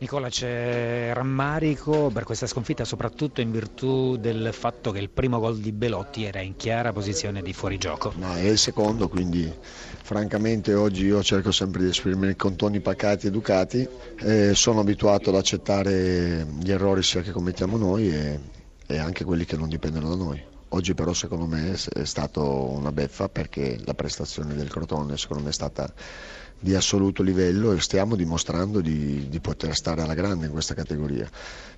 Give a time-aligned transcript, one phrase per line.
[0.00, 5.58] Nicola, c'è rammarico per questa sconfitta soprattutto in virtù del fatto che il primo gol
[5.58, 8.14] di Belotti era in chiara posizione di fuorigioco.
[8.16, 9.52] No, è il secondo, quindi
[10.02, 13.86] francamente oggi io cerco sempre di esprimermi con toni pacati ed educati,
[14.54, 18.40] sono abituato ad accettare gli errori sia che commettiamo noi e,
[18.86, 20.49] e anche quelli che non dipendono da noi.
[20.72, 25.50] Oggi però secondo me è stata una beffa perché la prestazione del Crotone secondo me
[25.50, 25.92] è stata
[26.62, 31.28] di assoluto livello e stiamo dimostrando di, di, poter stare alla grande in questa categoria.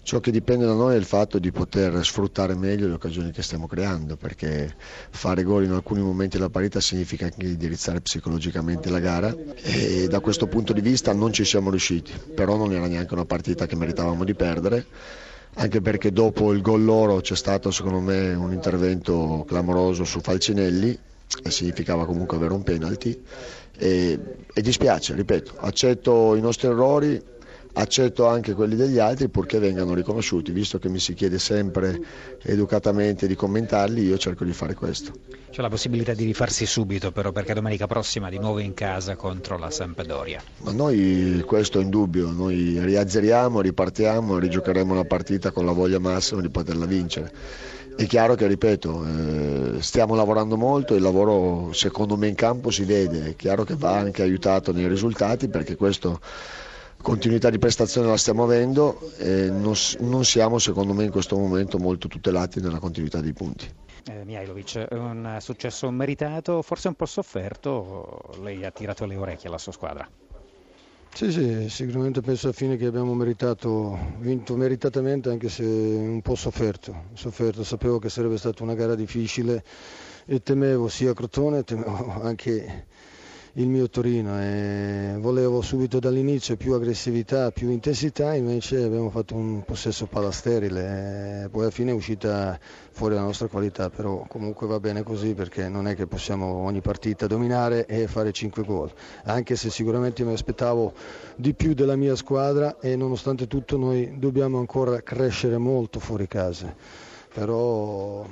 [0.03, 3.43] Ciò che dipende da noi è il fatto di poter sfruttare meglio le occasioni che
[3.43, 4.75] stiamo creando, perché
[5.11, 10.19] fare gol in alcuni momenti della parità significa anche indirizzare psicologicamente la gara e da
[10.19, 13.77] questo punto di vista non ci siamo riusciti, però non era neanche una partita che
[13.77, 14.87] meritavamo di perdere
[15.55, 20.99] anche perché dopo il gol loro c'è stato secondo me un intervento clamoroso su Falcinelli
[21.43, 23.23] e significava comunque avere un penalty.
[23.79, 24.19] E,
[24.53, 27.21] e dispiace, ripeto, accetto i nostri errori,
[27.75, 31.99] accetto anche quelli degli altri purché vengano riconosciuti, visto che mi si chiede sempre
[32.43, 35.13] educatamente di commentarli, io cerco di fare questo.
[35.51, 39.59] C'è la possibilità di rifarsi subito però perché domenica prossima di nuovo in casa contro
[39.59, 40.43] la Sampdoria.
[40.63, 46.41] Ma noi questo è indubbio, noi riazzeriamo, ripartiamo, rigiocheremo la partita con la voglia massima
[46.41, 47.33] di poterla vincere.
[47.95, 52.85] È chiaro che, ripeto, eh, stiamo lavorando molto, il lavoro secondo me in campo si
[52.85, 56.19] vede, è chiaro che va anche aiutato nei risultati perché questo
[57.03, 61.79] continuità di prestazione la stiamo avendo e non, non, siamo secondo me in questo momento
[61.79, 63.69] molto tutelati nella continuità dei punti.
[64.05, 69.59] Eh, Mihailovic, un successo meritato, forse un po' sofferto, lei ha tirato le orecchie alla
[69.59, 70.09] sua squadra.
[71.15, 76.35] Sì, sì, sicuramente penso alla fine che abbiamo meritato, vinto meritatamente anche se un po'
[76.35, 77.11] sofferto.
[77.13, 77.63] sofferto.
[77.65, 79.63] Sapevo che sarebbe stata una gara difficile
[80.25, 82.87] e temevo sia Crotone, temevo anche
[83.57, 89.63] il mio Torino e volevo subito dall'inizio più aggressività, più intensità, invece abbiamo fatto un
[89.63, 92.59] possesso palla sterile, e poi alla fine è uscita
[92.93, 96.81] fuori la nostra qualità, però comunque va bene così perché non è che possiamo ogni
[96.81, 98.91] partita dominare e fare 5 gol,
[99.25, 100.95] anche se sicuramente mi aspettavo
[101.37, 106.75] di più della mia squadra e nonostante tutto noi dobbiamo ancora crescere molto fuori casa,
[107.35, 108.27] però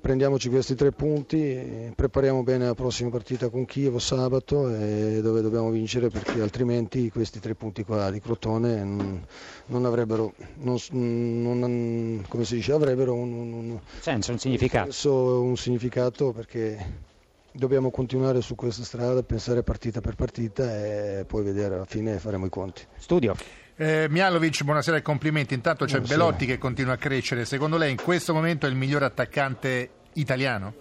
[0.00, 6.08] prendiamoci questi tre punti, prepariamo bene la prossima partita con Chievo sabato dove dobbiamo vincere
[6.08, 12.72] perché altrimenti questi tre punti qua di Crotone non, avrebbero, non, non, come si dice,
[12.72, 15.42] avrebbero un, un, senso, un significato.
[15.42, 17.08] un significato perché
[17.52, 22.46] dobbiamo continuare su questa strada, pensare partita per partita e poi vedere alla fine faremo
[22.46, 22.82] i conti.
[22.96, 23.34] Studio.
[23.80, 25.54] Eh, Mialovic, buonasera e complimenti.
[25.54, 26.18] Intanto c'è buonasera.
[26.18, 27.46] Belotti che continua a crescere.
[27.46, 30.74] Secondo lei in questo momento è il miglior attaccante italiano?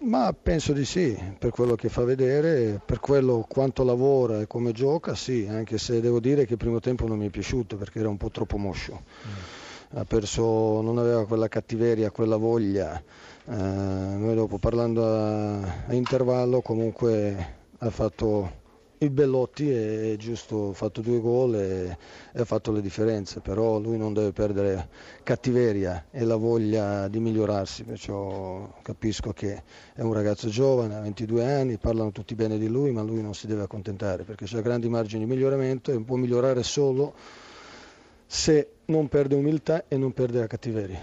[0.00, 4.72] Ma penso di sì, per quello che fa vedere, per quello quanto lavora e come
[4.72, 8.00] gioca, sì, anche se devo dire che il primo tempo non mi è piaciuto perché
[8.00, 8.92] era un po' troppo moscio.
[9.26, 9.98] Mm.
[10.00, 13.02] Ha perso, non aveva quella cattiveria, quella voglia.
[13.46, 15.54] Eh, noi dopo parlando a,
[15.86, 18.60] a intervallo comunque ha fatto
[19.04, 21.98] il Bellotti è giusto, ha fatto due gol e,
[22.32, 24.88] e, ha fatto le differenze, però lui non deve perdere
[25.22, 29.62] cattiveria e la voglia di migliorarsi, perciò capisco che
[29.94, 33.34] è un ragazzo giovane, ha 22 anni, parlano tutti bene di lui, ma lui non
[33.34, 37.14] si deve accontentare perché c'è grandi margini di miglioramento e può migliorare solo
[38.26, 41.00] se non perde umiltà e non perde la cattiveria.